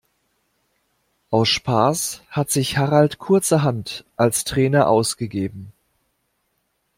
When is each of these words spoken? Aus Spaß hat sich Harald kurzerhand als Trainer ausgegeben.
Aus 1.29 1.47
Spaß 1.49 2.23
hat 2.31 2.49
sich 2.49 2.75
Harald 2.79 3.19
kurzerhand 3.19 4.03
als 4.17 4.45
Trainer 4.45 4.87
ausgegeben. 4.89 5.73